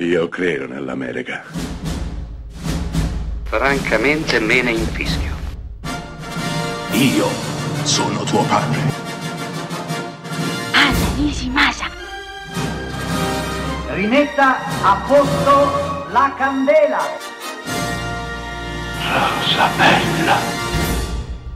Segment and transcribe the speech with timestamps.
[0.00, 1.42] Io credo nell'America.
[3.42, 5.34] Francamente me ne infischio.
[6.92, 7.26] Io
[7.82, 8.78] sono tuo padre.
[10.70, 11.90] Anna Nishimasa.
[13.88, 17.00] Rimetta a posto la candela.
[19.02, 20.36] Rosa bella.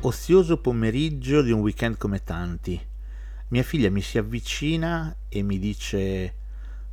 [0.00, 2.80] Ozioso pomeriggio di un weekend come tanti.
[3.48, 6.36] Mia figlia mi si avvicina e mi dice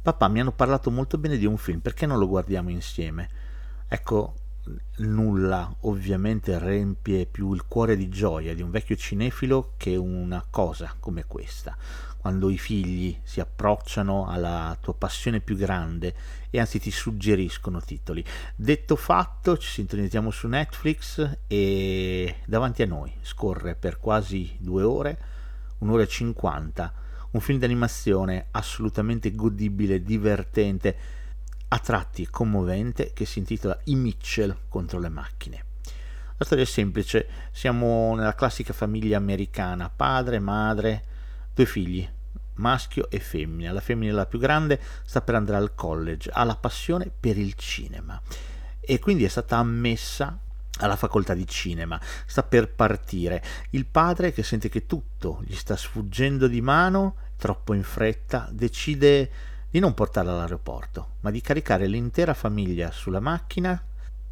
[0.07, 3.29] papà mi hanno parlato molto bene di un film, perché non lo guardiamo insieme?
[3.89, 4.35] Ecco,
[4.99, 10.95] nulla ovviamente riempie più il cuore di gioia di un vecchio cinefilo che una cosa
[10.97, 11.75] come questa,
[12.19, 16.15] quando i figli si approcciano alla tua passione più grande
[16.49, 18.23] e anzi ti suggeriscono titoli.
[18.55, 25.19] Detto fatto, ci sintonizziamo su Netflix e davanti a noi scorre per quasi due ore,
[25.79, 26.93] un'ora e cinquanta,
[27.37, 30.97] un film d'animazione assolutamente godibile, divertente,
[31.69, 35.65] a tratti commovente che si intitola I Mitchell contro le macchine.
[36.37, 41.03] La storia è semplice, siamo nella classica famiglia americana, padre, madre,
[41.53, 42.07] due figli,
[42.55, 43.71] maschio e femmina.
[43.71, 47.53] La femmina, la più grande, sta per andare al college, ha la passione per il
[47.53, 48.19] cinema
[48.79, 50.39] e quindi è stata ammessa
[50.77, 53.43] alla facoltà di cinema, sta per partire.
[53.71, 59.29] Il padre, che sente che tutto gli sta sfuggendo di mano, troppo in fretta, decide
[59.69, 63.81] di non portarla all'aeroporto, ma di caricare l'intera famiglia sulla macchina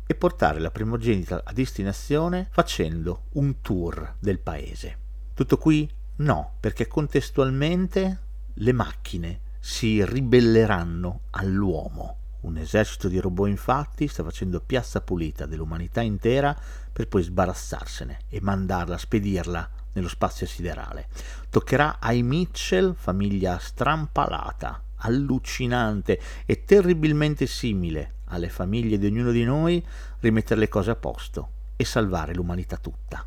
[0.08, 4.98] e portare la primogenita a destinazione facendo un tour del paese.
[5.34, 5.90] Tutto qui?
[6.18, 8.20] No, perché contestualmente
[8.54, 12.18] le macchine si ribelleranno all'uomo.
[12.46, 16.56] Un esercito di robot infatti sta facendo piazza pulita dell'umanità intera
[16.94, 21.08] per poi sbarazzarsene e mandarla, spedirla nello spazio siderale.
[21.50, 29.84] Toccherà ai Mitchell, famiglia strampalata, allucinante e terribilmente simile alle famiglie di ognuno di noi,
[30.20, 33.26] rimettere le cose a posto e salvare l'umanità tutta.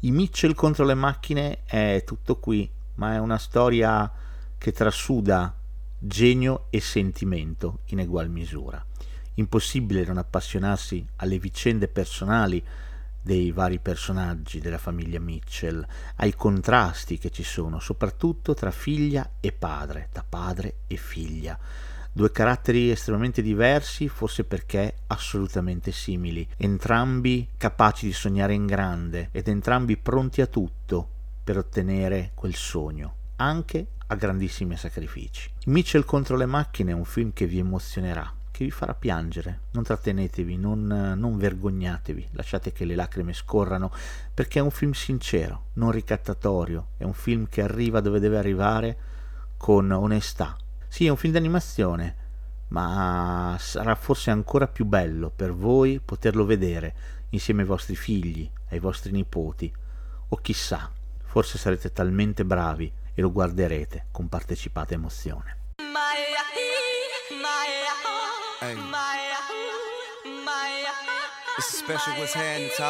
[0.00, 4.08] I Mitchell contro le macchine è tutto qui, ma è una storia
[4.56, 5.52] che trasuda
[6.02, 8.82] genio e sentimento in egual misura.
[9.34, 12.64] Impossibile non appassionarsi alle vicende personali
[13.22, 19.52] dei vari personaggi della famiglia Mitchell, ai contrasti che ci sono, soprattutto tra figlia e
[19.52, 21.58] padre, da padre e figlia.
[22.12, 29.48] Due caratteri estremamente diversi, forse perché assolutamente simili, entrambi capaci di sognare in grande ed
[29.48, 31.08] entrambi pronti a tutto
[31.44, 35.48] per ottenere quel sogno, anche a grandissimi sacrifici.
[35.66, 39.60] Mitchell contro le macchine è un film che vi emozionerà, che vi farà piangere.
[39.70, 43.92] Non trattenetevi, non, non, vergognatevi, lasciate che le lacrime scorrano,
[44.34, 48.98] perché è un film sincero, non ricattatorio, è un film che arriva dove deve arrivare
[49.56, 50.56] con onestà.
[50.88, 52.16] Sì, è un film d'animazione,
[52.68, 56.94] ma sarà forse ancora più bello per voi poterlo vedere
[57.30, 59.72] insieme ai vostri figli, ai vostri nipoti,
[60.30, 60.90] o chissà,
[61.22, 65.58] forse sarete talmente bravi e lo guarderete con partecipata emozione.
[71.58, 72.82] It's special what's happening to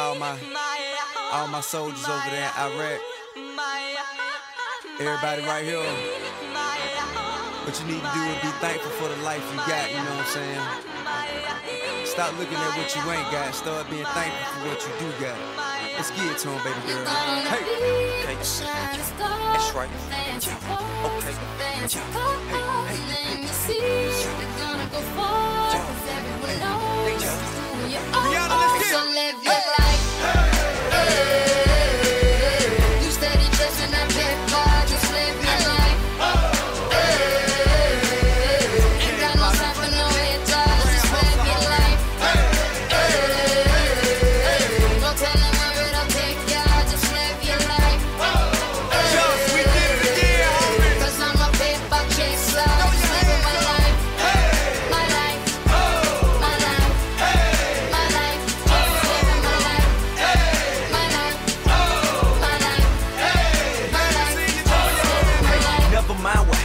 [1.33, 3.01] all my soldiers over there in Iraq.
[5.01, 5.83] Everybody right here.
[7.65, 10.15] What you need to do is be thankful for the life you got, you know
[10.15, 12.05] what I'm saying?
[12.05, 15.60] Stop looking at what you ain't got, start being thankful for what you do got.
[16.01, 17.05] Let's get to him, baby girl.
[17.05, 17.61] Hey,
[18.23, 18.33] okay.
[18.33, 19.89] That's right.
[21.05, 21.33] Okay.
[21.59, 22.57] Hey, hey,
[22.87, 23.21] hey.
[28.31, 28.50] Rihanna,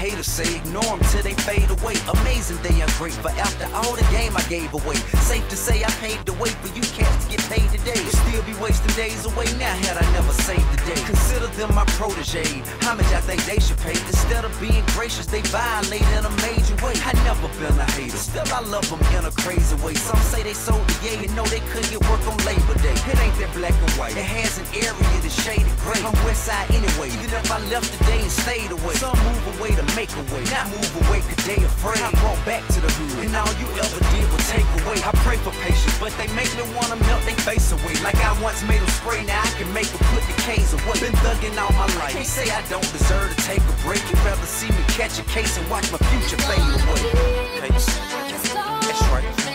[0.06, 1.94] haters say, ignore them till they fade away.
[2.20, 4.94] Amazing they are great, but after all the game I gave away,
[5.26, 7.98] safe to say I paved the way for you cats to get paid today.
[8.22, 11.00] Still be wasting days away now had I never saved the day.
[11.06, 12.46] Consider them my protege.
[12.86, 13.98] How much I think they should pay?
[14.06, 16.94] Instead of being gracious, they violate in a major way.
[17.02, 19.94] I never been a hater, still I love them in a crazy way.
[19.94, 22.96] Some say they sold the yay and know they couldn't get work on Labor Day.
[22.96, 24.16] It ain't that black and white.
[24.16, 26.00] It has an area that's shaded gray.
[26.00, 28.94] I'm west side anyway, even if I left today and stayed away.
[28.96, 32.00] Some move away to make a way, not move away cause they afraid.
[32.00, 33.26] I brought back to the hood.
[33.26, 34.98] And all you ever did was take away.
[35.04, 37.94] I pray for patience, but they make me wanna melt their face away.
[38.00, 40.96] Like I once made them spray, now I can make them put the K's away.
[41.02, 42.14] Been thugging all my life.
[42.16, 44.02] Can't say I don't deserve to take a break.
[44.08, 47.25] You'd rather see me catch a case and watch my future fade away.
[47.66, 49.45] Hey, that's right.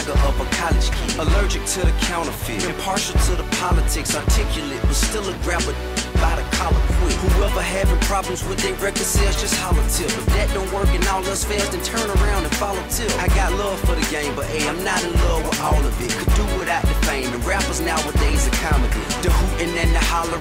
[0.00, 1.18] Swagger of a college kid.
[1.18, 5.74] Allergic to the counterfeit, impartial to the politics, articulate, but still a grabber
[6.20, 7.16] by the collar quick.
[7.32, 10.08] Whoever having problems with their record sales, just holler tip.
[10.08, 13.10] If that don't work and all else fails, then turn around and follow tip.
[13.18, 15.94] I got love for the game, but hey, I'm not in love with all of
[16.00, 16.10] it.
[16.10, 16.69] Could do without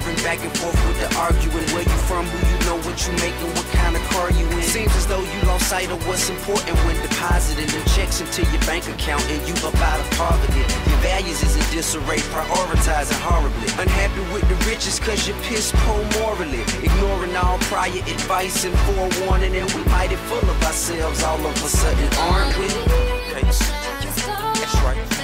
[0.10, 1.66] hollering, back and forth with the arguing.
[1.74, 2.26] Where you from?
[2.26, 2.78] Who you know?
[2.84, 3.50] What you making?
[3.56, 4.62] What kind of car you in?
[4.64, 8.62] Seems as though you lost sight of what's important when depositing the checks into your
[8.66, 10.60] bank account and you up out of poverty.
[10.60, 13.70] Your values is in disarray, prioritizing horribly.
[13.82, 16.62] Unhappy with the riches cause you're piss poor morally.
[16.84, 21.70] Ignoring all prior advice and forewarning, and we mighty full of ourselves all of a
[21.70, 22.68] sudden, aren't we?
[23.34, 25.19] That's right.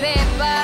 [0.00, 0.57] paper.